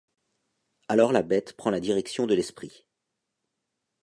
[0.87, 2.87] Alors la bête prend la direction de l’esprit.